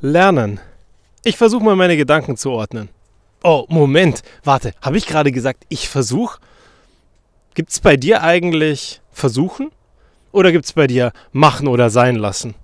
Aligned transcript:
Lernen. 0.00 0.60
Ich 1.24 1.36
versuche 1.36 1.64
mal 1.64 1.76
meine 1.76 1.96
Gedanken 1.96 2.36
zu 2.36 2.50
ordnen. 2.50 2.88
Oh, 3.42 3.64
Moment, 3.68 4.22
warte, 4.44 4.74
habe 4.82 4.98
ich 4.98 5.06
gerade 5.06 5.32
gesagt, 5.32 5.64
ich 5.68 5.88
versuche? 5.88 6.38
Gibt 7.54 7.70
es 7.70 7.80
bei 7.80 7.96
dir 7.96 8.22
eigentlich 8.22 9.00
Versuchen? 9.10 9.70
Oder 10.32 10.52
gibt 10.52 10.66
es 10.66 10.72
bei 10.74 10.86
dir 10.86 11.12
Machen 11.32 11.66
oder 11.66 11.88
Sein 11.88 12.16
lassen? 12.16 12.54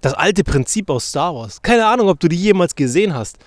Das 0.00 0.14
alte 0.14 0.42
Prinzip 0.42 0.90
aus 0.90 1.08
Star 1.10 1.34
Wars. 1.34 1.62
Keine 1.62 1.86
Ahnung, 1.86 2.08
ob 2.08 2.18
du 2.18 2.28
die 2.28 2.36
jemals 2.36 2.74
gesehen 2.74 3.14
hast. 3.14 3.38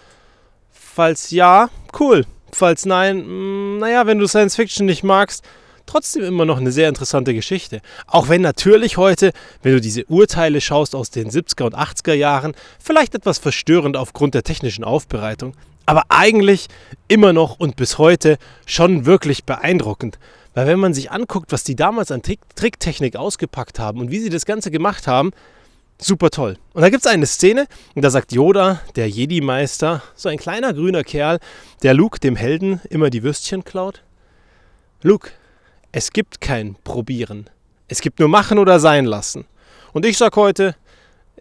Falls 0.72 1.32
ja, 1.32 1.70
cool. 2.00 2.26
Falls 2.54 2.86
nein, 2.86 3.18
mh, 3.18 3.26
mm, 3.26 3.78
naja, 3.80 4.06
wenn 4.06 4.20
du 4.20 4.28
Science 4.28 4.56
Fiction 4.56 4.86
nicht 4.86 5.04
magst, 5.04 5.44
trotzdem 5.86 6.24
immer 6.24 6.46
noch 6.46 6.58
eine 6.58 6.72
sehr 6.72 6.90
interessante 6.90 7.34
Geschichte. 7.34 7.82
Auch 8.08 8.30
wenn 8.30 8.42
natürlich 8.42 8.98
heute, 8.98 9.32
wenn 9.62 9.74
du 9.74 9.82
diese 9.82 10.06
Urteile 10.06 10.62
schaust 10.62 10.96
aus 10.96 11.10
den 11.10 11.30
70er 11.30 11.64
und 11.64 11.76
80er 11.76 12.14
Jahren, 12.14 12.54
vielleicht 12.80 13.16
etwas 13.16 13.40
verstörend 13.40 13.98
aufgrund 13.98 14.34
der 14.34 14.44
technischen 14.44 14.84
Aufbereitung, 14.84 15.56
aber 15.86 16.04
eigentlich 16.10 16.68
immer 17.08 17.34
noch 17.34 17.60
und 17.60 17.76
bis 17.76 17.98
heute 17.98 18.38
schon 18.66 19.06
wirklich 19.06 19.44
beeindruckend. 19.44 20.18
Weil 20.54 20.68
wenn 20.68 20.80
man 20.80 20.94
sich 20.94 21.12
anguckt, 21.12 21.52
was 21.52 21.64
die 21.64 21.76
damals 21.76 22.12
an 22.12 22.22
Trick 22.22 22.40
Tricktechnik 22.56 23.16
ausgepackt 23.16 23.80
haben 23.80 24.00
und 24.00 24.12
wie 24.12 24.20
sie 24.20 24.30
das 24.30 24.46
Ganze 24.46 24.72
gemacht 24.72 25.08
haben, 25.08 25.32
super 25.98 26.30
toll. 26.30 26.58
Und 26.74 26.82
da 26.82 26.90
gibt 26.90 27.06
es 27.06 27.12
eine 27.12 27.26
Szene, 27.26 27.68
und 27.96 28.04
da 28.04 28.10
sagt 28.10 28.32
Yoda, 28.32 28.82
der 28.96 29.10
Jedi-Meister, 29.10 30.04
so 30.16 30.30
ein 30.30 30.38
kleiner 30.38 30.74
grüner 30.74 31.04
Kerl, 31.04 31.40
der 31.82 31.94
Luke, 31.94 32.20
dem 32.20 32.36
Helden, 32.36 32.82
immer 32.90 33.10
die 33.10 33.24
Würstchen 33.24 33.64
klaut. 33.64 34.04
Luke, 35.02 35.32
es 35.94 36.12
gibt 36.12 36.42
kein 36.42 36.76
Probieren. 36.84 37.50
Es 37.88 38.02
gibt 38.02 38.20
nur 38.20 38.28
machen 38.28 38.58
oder 38.58 38.80
sein 38.80 39.06
lassen. 39.06 39.46
Und 39.94 40.06
ich 40.06 40.18
sag 40.18 40.36
heute, 40.36 40.76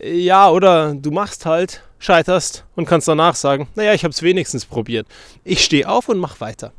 ja, 0.01 0.51
oder 0.51 0.95
du 0.95 1.11
machst 1.11 1.47
halt, 1.47 1.83
scheiterst 1.99 2.65
und 2.77 2.85
kannst 2.85 3.09
danach 3.09 3.35
sagen, 3.35 3.67
naja, 3.75 3.95
ich 3.95 4.05
habe 4.05 4.13
es 4.13 4.23
wenigstens 4.23 4.67
probiert. 4.67 5.07
Ich 5.43 5.65
stehe 5.65 5.89
auf 5.89 6.11
und 6.11 6.19
mach 6.19 6.41
weiter. 6.41 6.73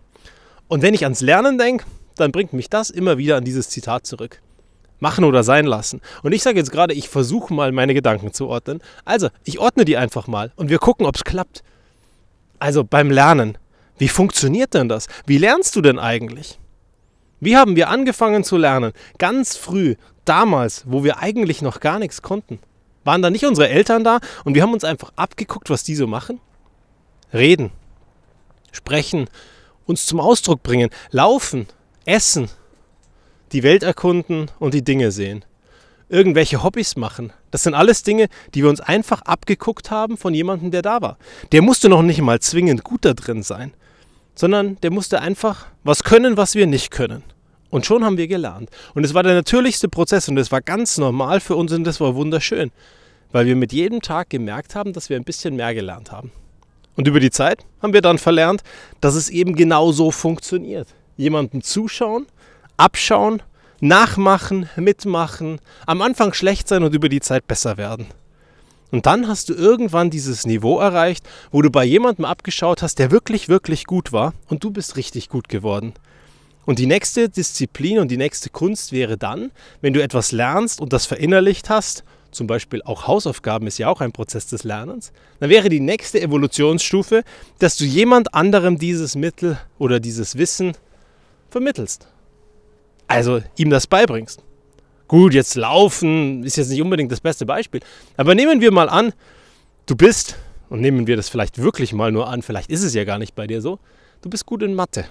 Und 0.68 0.84
wenn 0.84 0.94
ich 0.94 1.04
ans 1.04 1.22
Lernen 1.22 1.58
denke, 1.58 1.86
dann 2.16 2.32
bringt 2.32 2.54
mich 2.54 2.70
das 2.70 2.92
immer 2.92 3.18
wieder 3.18 3.38
an 3.38 3.44
dieses 3.44 3.70
Zitat 3.70 4.06
zurück. 4.06 4.40
Machen 5.00 5.24
oder 5.24 5.42
sein 5.44 5.66
lassen. 5.66 6.00
Und 6.22 6.32
ich 6.32 6.44
sage 6.44 6.60
jetzt 6.60 6.72
gerade, 6.72 6.94
ich 6.94 7.10
versuche 7.10 7.54
mal 7.56 7.72
meine 7.72 7.96
Gedanken 7.96 8.34
zu 8.34 8.48
ordnen. 8.50 8.82
Also, 9.04 9.30
ich 9.46 9.58
ordne 9.58 9.84
die 9.84 9.98
einfach 9.98 10.28
mal 10.28 10.52
und 10.56 10.70
wir 10.70 10.78
gucken, 10.78 11.08
ob 11.08 11.16
es 11.16 11.24
klappt. 11.24 11.64
Also 12.60 12.84
beim 12.84 13.10
Lernen. 13.10 13.58
Wie 13.98 14.10
funktioniert 14.10 14.76
denn 14.76 14.90
das? 14.90 15.08
Wie 15.26 15.40
lernst 15.40 15.76
du 15.76 15.82
denn 15.82 15.98
eigentlich? 15.98 16.60
Wie 17.44 17.58
haben 17.58 17.76
wir 17.76 17.90
angefangen 17.90 18.44
zu 18.44 18.58
lernen? 18.58 18.94
Ganz 19.18 19.58
früh, 19.58 19.96
damals, 20.24 20.86
wo 20.88 21.04
wir 21.04 21.20
eigentlich 21.20 21.62
noch 21.62 21.82
gar 21.82 22.00
nichts 22.00 22.22
konnten. 22.22 22.60
Waren 23.04 23.22
da 23.22 23.30
nicht 23.30 23.46
unsere 23.46 23.68
Eltern 23.68 24.06
da 24.06 24.20
und 24.46 24.56
wir 24.56 24.62
haben 24.62 24.74
uns 24.74 24.86
einfach 24.86 25.12
abgeguckt, 25.18 25.70
was 25.70 25.84
die 25.84 25.96
so 25.96 26.08
machen? 26.08 26.40
Reden, 27.34 27.72
sprechen, 28.72 29.30
uns 29.86 30.06
zum 30.06 30.22
Ausdruck 30.22 30.64
bringen, 30.64 30.90
laufen, 31.12 31.68
essen, 32.06 32.50
die 33.52 33.64
Welt 33.64 33.84
erkunden 33.84 34.50
und 34.60 34.74
die 34.74 34.84
Dinge 34.84 35.12
sehen. 35.12 35.44
Irgendwelche 36.08 36.64
Hobbys 36.64 36.96
machen. 36.96 37.34
Das 37.52 37.64
sind 37.64 37.74
alles 37.74 38.04
Dinge, 38.04 38.30
die 38.54 38.62
wir 38.62 38.70
uns 38.70 38.80
einfach 38.80 39.22
abgeguckt 39.24 39.92
haben 39.92 40.16
von 40.16 40.34
jemandem, 40.34 40.72
der 40.72 40.82
da 40.82 41.02
war. 41.02 41.18
Der 41.52 41.62
musste 41.62 41.90
noch 41.90 42.04
nicht 42.04 42.22
mal 42.22 42.40
zwingend 42.40 42.86
gut 42.86 43.04
da 43.04 43.14
drin 43.14 43.44
sein, 43.44 43.74
sondern 44.34 44.80
der 44.82 44.92
musste 44.92 45.20
einfach 45.22 45.66
was 45.84 46.04
können, 46.04 46.38
was 46.38 46.56
wir 46.56 46.68
nicht 46.68 46.92
können. 46.92 47.24
Und 47.74 47.88
schon 47.88 48.06
haben 48.06 48.18
wir 48.18 48.28
gelernt. 48.28 48.70
Und 48.94 49.04
es 49.04 49.16
war 49.16 49.24
der 49.24 49.34
natürlichste 49.34 49.90
Prozess 49.90 50.30
und 50.30 50.38
es 50.38 50.52
war 50.52 50.62
ganz 50.62 51.00
normal 51.00 51.40
für 51.40 51.56
uns 51.56 51.72
und 51.72 51.86
das 51.86 52.00
war 52.00 52.14
wunderschön, 52.14 52.70
weil 53.32 53.48
wir 53.48 53.56
mit 53.56 53.74
jedem 53.74 54.00
Tag 54.00 54.30
gemerkt 54.30 54.76
haben, 54.76 54.94
dass 54.94 55.10
wir 55.10 55.18
ein 55.18 55.24
bisschen 55.24 55.56
mehr 55.56 55.74
gelernt 55.74 56.12
haben. 56.12 56.32
Und 56.96 57.08
über 57.08 57.20
die 57.20 57.32
Zeit 57.32 57.66
haben 57.82 57.94
wir 57.94 58.04
dann 58.04 58.20
verlernt, 58.20 58.62
dass 59.02 59.16
es 59.16 59.28
eben 59.28 59.56
genau 59.56 59.92
so 59.92 60.12
funktioniert. 60.12 60.88
Jemandem 61.18 61.64
zuschauen, 61.64 62.28
abschauen, 62.78 63.42
nachmachen, 63.80 64.70
mitmachen, 64.76 65.60
am 65.88 66.04
Anfang 66.04 66.34
schlecht 66.34 66.68
sein 66.68 66.84
und 66.84 66.94
über 66.94 67.10
die 67.10 67.22
Zeit 67.22 67.48
besser 67.48 67.78
werden. 67.78 68.06
Und 68.92 69.08
dann 69.08 69.28
hast 69.28 69.50
du 69.50 69.56
irgendwann 69.56 70.12
dieses 70.12 70.46
Niveau 70.46 70.80
erreicht, 70.80 71.28
wo 71.50 71.64
du 71.64 71.72
bei 71.72 71.86
jemandem 71.86 72.26
abgeschaut 72.26 72.84
hast, 72.84 73.00
der 73.00 73.10
wirklich, 73.10 73.50
wirklich 73.50 73.86
gut 73.86 74.12
war 74.12 74.36
und 74.48 74.64
du 74.64 74.70
bist 74.70 74.96
richtig 74.96 75.28
gut 75.28 75.50
geworden. 75.50 75.94
Und 76.66 76.80
die 76.80 76.86
nächste 76.86 77.30
Disziplin 77.30 78.00
und 78.00 78.10
die 78.10 78.18
nächste 78.18 78.50
Kunst 78.50 78.92
wäre 78.92 79.18
dann, 79.18 79.52
wenn 79.82 79.94
du 79.94 80.02
etwas 80.02 80.32
lernst 80.32 80.80
und 80.80 80.94
das 80.94 81.06
verinnerlicht 81.06 81.70
hast, 81.70 82.04
zum 82.32 82.48
Beispiel 82.48 82.82
auch 82.84 83.08
Hausaufgaben 83.08 83.68
ist 83.68 83.78
ja 83.78 83.90
auch 83.90 84.02
ein 84.02 84.12
Prozess 84.12 84.48
des 84.48 84.64
Lernens, 84.64 85.12
dann 85.40 85.50
wäre 85.50 85.70
die 85.70 85.80
nächste 85.80 86.20
Evolutionsstufe, 86.22 87.24
dass 87.60 87.76
du 87.78 87.86
jemand 87.86 88.34
anderem 88.34 88.78
dieses 88.78 89.16
Mittel 89.16 89.58
oder 89.78 90.00
dieses 90.00 90.38
Wissen 90.38 90.74
vermittelst. 91.50 92.08
Also 93.08 93.42
ihm 93.58 93.70
das 93.70 93.86
beibringst. 93.86 94.42
Gut, 95.08 95.34
jetzt 95.34 95.56
laufen 95.56 96.44
ist 96.44 96.58
jetzt 96.58 96.70
nicht 96.70 96.82
unbedingt 96.82 97.12
das 97.12 97.22
beste 97.22 97.46
Beispiel, 97.46 97.82
aber 98.18 98.34
nehmen 98.34 98.62
wir 98.62 98.72
mal 98.72 98.90
an, 98.90 99.14
du 99.86 99.96
bist, 99.96 100.38
und 100.70 100.82
nehmen 100.82 101.06
wir 101.06 101.18
das 101.18 101.30
vielleicht 101.30 101.60
wirklich 101.60 101.94
mal 101.94 102.12
nur 102.12 102.28
an, 102.28 102.42
vielleicht 102.42 102.72
ist 102.72 102.84
es 102.84 102.96
ja 102.96 103.04
gar 103.04 103.20
nicht 103.20 103.36
bei 103.36 103.46
dir 103.46 103.62
so, 103.62 103.80
du 104.22 104.30
bist 104.30 104.46
gut 104.46 104.64
in 104.64 104.74
Mathe. 104.74 105.06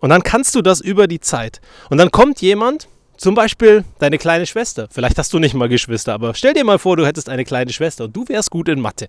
Und 0.00 0.10
dann 0.10 0.22
kannst 0.22 0.54
du 0.54 0.62
das 0.62 0.80
über 0.80 1.06
die 1.06 1.20
Zeit. 1.20 1.60
Und 1.90 1.98
dann 1.98 2.10
kommt 2.10 2.40
jemand, 2.40 2.88
zum 3.16 3.34
Beispiel 3.34 3.84
deine 3.98 4.18
kleine 4.18 4.46
Schwester. 4.46 4.88
Vielleicht 4.90 5.18
hast 5.18 5.32
du 5.32 5.38
nicht 5.38 5.54
mal 5.54 5.68
Geschwister, 5.68 6.14
aber 6.14 6.34
stell 6.34 6.54
dir 6.54 6.64
mal 6.64 6.78
vor, 6.78 6.96
du 6.96 7.06
hättest 7.06 7.28
eine 7.28 7.44
kleine 7.44 7.72
Schwester 7.72 8.04
und 8.04 8.16
du 8.16 8.26
wärst 8.28 8.50
gut 8.50 8.68
in 8.68 8.80
Mathe. 8.80 9.08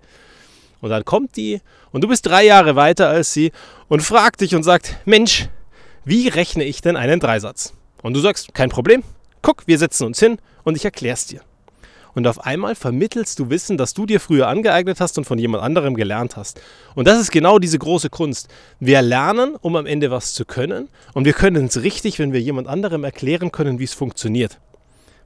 Und 0.80 0.90
dann 0.90 1.04
kommt 1.04 1.36
die 1.36 1.60
und 1.92 2.04
du 2.04 2.08
bist 2.08 2.26
drei 2.26 2.44
Jahre 2.44 2.76
weiter 2.76 3.08
als 3.08 3.32
sie 3.32 3.52
und 3.88 4.02
fragt 4.02 4.42
dich 4.42 4.54
und 4.54 4.64
sagt, 4.64 4.96
Mensch, 5.06 5.48
wie 6.04 6.28
rechne 6.28 6.64
ich 6.64 6.82
denn 6.82 6.96
einen 6.96 7.20
Dreisatz? 7.20 7.72
Und 8.02 8.14
du 8.14 8.20
sagst, 8.20 8.52
kein 8.52 8.68
Problem, 8.68 9.02
guck, 9.40 9.66
wir 9.66 9.78
setzen 9.78 10.06
uns 10.06 10.18
hin 10.18 10.38
und 10.64 10.76
ich 10.76 10.84
erkläre 10.84 11.14
es 11.14 11.26
dir 11.26 11.40
und 12.14 12.26
auf 12.26 12.44
einmal 12.44 12.74
vermittelst 12.74 13.38
du 13.38 13.50
Wissen, 13.50 13.76
das 13.76 13.94
du 13.94 14.06
dir 14.06 14.20
früher 14.20 14.48
angeeignet 14.48 15.00
hast 15.00 15.18
und 15.18 15.24
von 15.24 15.38
jemand 15.38 15.62
anderem 15.62 15.94
gelernt 15.94 16.36
hast. 16.36 16.60
Und 16.94 17.06
das 17.06 17.20
ist 17.20 17.30
genau 17.30 17.58
diese 17.58 17.78
große 17.78 18.10
Kunst. 18.10 18.48
Wir 18.80 19.02
lernen, 19.02 19.56
um 19.60 19.76
am 19.76 19.86
Ende 19.86 20.10
was 20.10 20.34
zu 20.34 20.44
können 20.44 20.88
und 21.14 21.24
wir 21.24 21.32
können 21.32 21.66
es 21.66 21.82
richtig, 21.82 22.18
wenn 22.18 22.32
wir 22.32 22.40
jemand 22.40 22.68
anderem 22.68 23.04
erklären 23.04 23.52
können, 23.52 23.78
wie 23.78 23.84
es 23.84 23.94
funktioniert. 23.94 24.58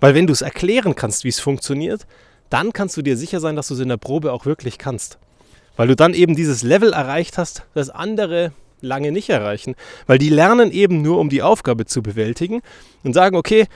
Weil 0.01 0.15
wenn 0.15 0.27
du 0.27 0.33
es 0.33 0.43
erklären 0.43 0.95
kannst, 0.95 1.25
wie 1.25 1.29
es 1.29 1.41
funktioniert, 1.41 2.07
dann 2.51 2.73
kannst 2.73 2.97
du 2.97 3.03
dir 3.03 3.17
sicher 3.17 3.41
sein, 3.41 3.57
dass 3.57 3.69
du 3.69 3.75
es 3.75 3.81
in 3.81 3.89
der 3.89 3.97
Probe 3.97 4.33
auch 4.33 4.47
wirklich 4.47 4.79
kannst. 4.79 5.19
Weil 5.77 5.89
du 5.89 5.97
dann 5.97 6.15
eben 6.15 6.37
dieses 6.37 6.63
Level 6.63 6.93
erreicht 6.93 7.39
hast, 7.39 7.65
das 7.75 7.91
andere 7.91 8.53
lange 8.81 9.13
nicht 9.13 9.29
erreichen. 9.29 9.75
Weil 10.07 10.19
die 10.19 10.29
lernen 10.29 10.71
eben 10.71 11.03
nur, 11.03 11.19
um 11.19 11.29
die 11.29 11.43
Aufgabe 11.43 11.87
zu 11.87 12.03
bewältigen 12.03 12.63
und 13.03 13.15
sagen, 13.15 13.37
okay, 13.37 13.67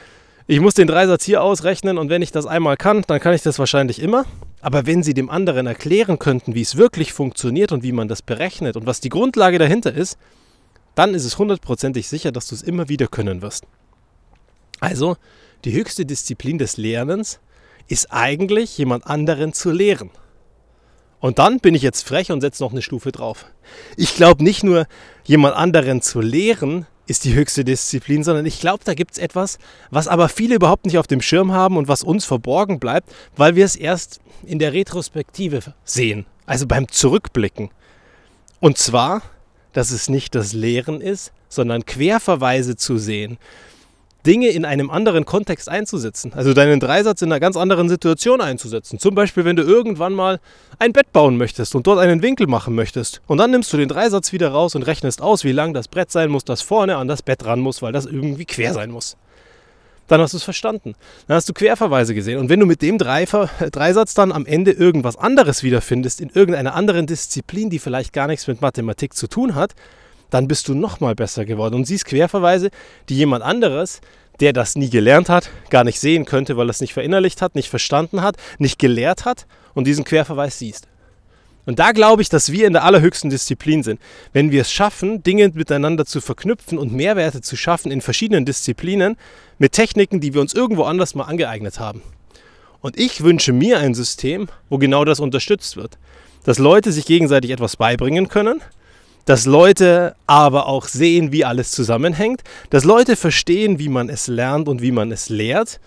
ich 0.51 0.59
muss 0.59 0.75
den 0.75 0.89
Dreisatz 0.89 1.25
hier 1.25 1.45
ausrechnen 1.45 1.97
und 1.97 2.11
wenn 2.11 2.23
ich 2.23 2.33
das 2.33 2.45
einmal 2.45 2.77
kann, 2.77 3.05
dann 3.07 3.21
kann 3.21 3.35
ich 3.35 3.43
das 3.43 3.61
wahrscheinlich 3.61 4.03
immer. 4.03 4.25
Aber 4.61 4.85
wenn 4.85 5.05
Sie 5.05 5.15
dem 5.15 5.31
anderen 5.31 5.69
erklären 5.69 6.19
könnten, 6.19 6.57
wie 6.57 6.61
es 6.61 6.77
wirklich 6.77 7.13
funktioniert 7.13 7.71
und 7.71 7.85
wie 7.85 7.93
man 7.93 8.09
das 8.09 8.21
berechnet 8.21 8.77
und 8.77 8.85
was 8.85 9.01
die 9.01 9.11
Grundlage 9.11 9.61
dahinter 9.61 9.95
ist, 9.95 10.19
dann 10.97 11.15
ist 11.15 11.25
es 11.25 11.39
hundertprozentig 11.39 12.09
sicher, 12.09 12.33
dass 12.33 12.49
du 12.49 12.57
es 12.57 12.63
immer 12.63 12.89
wieder 12.89 13.07
können 13.07 13.43
wirst. 13.43 13.63
Also, 14.81 15.17
die 15.65 15.73
höchste 15.73 16.05
Disziplin 16.05 16.59
des 16.59 16.79
Lernens 16.79 17.39
ist 17.87 18.11
eigentlich, 18.11 18.77
jemand 18.77 19.07
anderen 19.07 19.53
zu 19.53 19.71
lehren. 19.71 20.11
Und 21.21 21.39
dann 21.39 21.61
bin 21.61 21.77
ich 21.77 21.83
jetzt 21.83 22.03
frech 22.03 22.33
und 22.33 22.41
setze 22.41 22.65
noch 22.65 22.73
eine 22.73 22.83
Stufe 22.83 23.13
drauf. 23.13 23.47
Ich 23.97 24.17
glaube 24.17 24.43
nicht 24.43 24.65
nur, 24.65 24.89
jemand 25.25 25.55
anderen 25.55 26.03
zu 26.03 26.21
lehren, 26.21 26.87
ist 27.11 27.25
die 27.25 27.35
höchste 27.35 27.65
Disziplin, 27.65 28.23
sondern 28.23 28.47
ich 28.47 28.61
glaube, 28.61 28.85
da 28.85 28.95
gibt 28.95 29.11
es 29.13 29.19
etwas, 29.19 29.59
was 29.91 30.07
aber 30.07 30.29
viele 30.29 30.55
überhaupt 30.55 30.87
nicht 30.87 30.97
auf 30.97 31.09
dem 31.09 31.21
Schirm 31.21 31.51
haben 31.51 31.77
und 31.77 31.89
was 31.89 32.05
uns 32.05 32.25
verborgen 32.25 32.79
bleibt, 32.79 33.13
weil 33.37 33.57
wir 33.57 33.65
es 33.65 33.75
erst 33.75 34.21
in 34.45 34.61
der 34.61 34.73
Retrospektive 34.73 35.75
sehen, 35.85 36.25
also 36.47 36.69
beim 36.69 36.87
Zurückblicken. 36.87 37.71
Und 38.61 38.79
zwar, 38.79 39.23
dass 39.73 39.91
es 39.91 40.09
nicht 40.09 40.37
das 40.37 40.53
Lehren 40.53 41.01
ist, 41.01 41.33
sondern 41.49 41.85
Querverweise 41.85 42.77
zu 42.77 42.97
sehen. 42.97 43.39
Dinge 44.27 44.49
in 44.49 44.65
einem 44.65 44.91
anderen 44.91 45.25
Kontext 45.25 45.69
einzusetzen. 45.69 46.33
Also 46.35 46.55
deinen 46.55 46.81
Dreisatz 46.81 47.23
in 47.23 47.31
einer 47.31 47.41
ganz 47.41 47.57
anderen 47.57 47.89
Situation 47.89 48.41
einzusetzen. 48.41 48.99
Zum 48.99 49.15
Beispiel, 49.15 49.45
wenn 49.45 49.57
du 49.57 49.63
irgendwann 49.63 50.13
mal 50.13 50.41
ein 50.79 50.93
Bett 50.93 51.13
bauen 51.13 51.37
möchtest 51.37 51.75
und 51.75 51.87
dort 51.87 51.99
einen 51.99 52.23
Winkel 52.23 52.47
machen 52.47 52.75
möchtest. 52.75 53.23
Und 53.27 53.39
dann 53.39 53.51
nimmst 53.51 53.73
du 53.73 53.77
den 53.77 53.89
Dreisatz 53.89 54.33
wieder 54.33 54.51
raus 54.51 54.75
und 54.75 54.83
rechnest 54.83 55.23
aus, 55.23 55.45
wie 55.45 55.53
lang 55.53 55.75
das 55.75 55.89
Brett 55.89 56.11
sein 56.11 56.31
muss, 56.31 56.45
das 56.45 56.63
vorne 56.63 56.97
an 56.97 57.09
das 57.09 57.23
Bett 57.23 57.45
ran 57.45 57.61
muss, 57.61 57.83
weil 57.83 57.93
das 57.93 58.07
irgendwie 58.07 58.45
quer 58.45 58.75
sein 58.75 58.91
muss. 58.91 59.17
Dann 60.11 60.21
hast 60.21 60.33
du 60.33 60.39
es 60.39 60.43
verstanden. 60.43 60.97
Dann 61.29 61.37
hast 61.37 61.49
du 61.49 61.53
Querverweise 61.53 62.17
gesehen. 62.17 62.39
Und 62.39 62.49
wenn 62.49 62.59
du 62.59 62.67
mit 62.67 62.83
dem 62.83 62.99
Dreifer 62.99 63.49
Dreisatz 63.71 64.13
dann 64.13 64.33
am 64.33 64.45
Ende 64.45 64.73
irgendwas 64.73 65.17
anderes 65.17 65.63
wiederfindest, 65.63 66.21
in 66.21 66.31
irgendeiner 66.31 66.75
anderen 66.75 67.07
Disziplin, 67.07 67.71
die 67.71 67.79
vielleicht 67.79 68.13
gar 68.13 68.27
nichts 68.27 68.49
mit 68.49 68.61
Mathematik 68.61 69.15
zu 69.15 69.29
tun 69.29 69.55
hat, 69.55 69.75
dann 70.31 70.49
bist 70.49 70.69
du 70.69 70.75
noch 70.75 71.01
mal 71.01 71.15
besser 71.15 71.45
geworden 71.45 71.75
und 71.75 71.85
siehst 71.85 72.05
Querverweise, 72.07 72.71
die 73.09 73.17
jemand 73.17 73.45
anderes, 73.45 74.01
der 74.41 74.53
das 74.53 74.77
nie 74.77 74.91
gelernt 74.91 75.29
hat, 75.29 75.51
gar 75.69 75.85
nicht 75.85 76.01
sehen 76.01 76.25
könnte, 76.25 76.57
weil 76.57 76.69
er 76.69 76.71
es 76.71 76.81
nicht 76.81 76.95
verinnerlicht 76.95 77.43
hat, 77.43 77.55
nicht 77.55 77.69
verstanden 77.69 78.23
hat, 78.23 78.37
nicht 78.59 78.79
gelehrt 78.79 79.25
hat 79.25 79.47
und 79.75 79.87
diesen 79.87 80.05
Querverweis 80.05 80.59
siehst. 80.59 80.87
Und 81.67 81.79
da 81.79 81.93
glaube 81.93 82.23
ich, 82.23 82.31
dass 82.31 82.51
wir 82.51 82.67
in 82.67 82.73
der 82.73 82.85
allerhöchsten 82.85 83.31
Disziplin 83.31 83.83
sind. 83.83 84.01
Wenn 84.33 84.51
wir 84.51 84.63
es 84.63 84.73
schaffen, 84.73 85.23
Dinge 85.23 85.51
miteinander 85.55 86.07
zu 86.07 86.21
verknüpfen 86.21 86.79
und 86.79 86.93
Mehrwerte 86.93 87.43
zu 87.43 87.55
schaffen 87.57 87.93
in 87.93 88.01
verschiedenen 88.01 88.47
Disziplinen 88.47 89.17
mit 89.59 89.73
Techniken, 89.73 90.21
die 90.21 90.33
wir 90.33 90.41
uns 90.41 90.55
irgendwo 90.55 90.85
anders 90.85 91.15
mal 91.15 91.25
angeeignet 91.25 91.79
haben. 91.79 92.03
Und 92.81 92.99
ich 92.99 93.23
wünsche 93.23 93.53
mir 93.53 93.79
ein 93.79 93.95
System, 93.95 94.49
wo 94.71 94.79
genau 94.79 95.05
das 95.05 95.21
unterstützt 95.21 95.77
wird. 95.77 95.99
Dass 96.45 96.59
Leute 96.59 96.93
sich 96.93 97.05
gegenseitig 97.05 97.51
etwas 97.51 97.77
beibringen 97.77 98.29
können, 98.29 98.63
dass 99.25 99.47
Leute 99.47 100.15
aber 100.27 100.67
auch 100.67 100.87
sehen, 100.87 101.33
wie 101.33 101.45
alles 101.45 101.71
zusammenhängt, 101.73 102.43
dass 102.71 102.85
Leute 102.85 103.17
verstehen, 103.17 103.79
wie 103.79 103.89
man 103.89 104.09
es 104.09 104.27
lernt 104.27 104.69
und 104.69 104.83
wie 104.83 104.93
man 104.93 105.13
es 105.13 105.29
lehrt, 105.29 105.81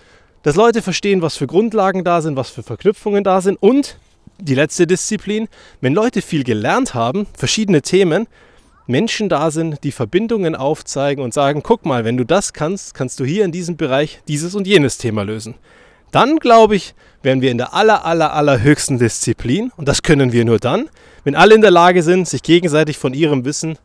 dass 0.44 0.56
Leute 0.56 0.81
verstehen, 0.81 1.21
was 1.21 1.38
für 1.38 1.47
Grundlagen 1.47 2.03
da 2.03 2.21
sind, 2.21 2.35
was 2.35 2.50
für 2.50 2.63
Verknüpfungen 2.63 3.24
da 3.24 3.41
sind 3.41 3.57
und 3.62 3.97
die 4.39 4.56
letzte 4.56 4.88
Disziplin, 4.88 5.47
wenn 5.81 5.94
Leute 5.94 6.21
viel 6.21 6.44
gelernt 6.44 6.94
haben, 6.94 7.27
verschiedene 7.38 7.81
Themen, 7.81 8.27
Menschen 8.88 9.30
da 9.30 9.51
sind, 9.51 9.83
die 9.83 9.94
Verbindungen 9.94 10.56
aufzeigen 10.56 11.24
und 11.24 11.33
sagen, 11.33 11.63
guck 11.63 11.85
mal, 11.85 12.03
wenn 12.03 12.18
du 12.18 12.25
das 12.25 12.51
kannst, 12.51 12.94
kannst 12.94 13.19
du 13.19 13.25
hier 13.25 13.45
in 13.45 13.53
diesem 13.53 13.77
Bereich 13.77 14.21
dieses 14.27 14.56
und 14.56 14.68
jenes 14.68 14.97
Thema 14.97 15.24
lösen. 15.24 15.56
Dann 16.13 16.38
glaube 16.38 16.75
ich, 16.75 16.94
wären 17.24 17.42
wir 17.42 17.50
in 17.50 17.57
der 17.57 17.74
aller, 17.74 18.06
aller, 18.06 18.33
aller 18.33 18.62
höchsten 18.62 19.00
Disziplin 19.00 19.71
und 19.77 19.88
das 19.88 20.04
können 20.04 20.31
wir 20.31 20.45
nur 20.45 20.60
dann, 20.60 20.88
wenn 21.24 21.36
alle 21.36 21.56
in 21.56 21.62
der 21.62 21.71
Lage 21.71 22.04
sind, 22.04 22.27
sich 22.27 22.44
gegenseitig 22.44 23.00
von 23.00 23.15
ihrem 23.15 23.45
Wissen 23.45 23.80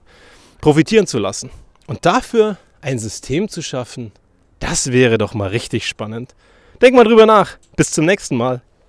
profitieren 0.60 1.06
zu 1.06 1.18
lassen. 1.18 1.48
Und 1.86 2.04
dafür 2.04 2.58
ein 2.82 2.98
System 2.98 3.48
zu 3.48 3.62
schaffen, 3.62 4.12
das 4.60 4.92
wäre 4.92 5.16
doch 5.16 5.32
mal 5.32 5.48
richtig 5.48 5.86
spannend. 5.86 6.34
Denk 6.82 6.94
mal 6.94 7.04
drüber 7.04 7.24
nach. 7.24 7.56
Bis 7.76 7.92
zum 7.92 8.04
nächsten 8.04 8.36
Mal. 8.36 8.60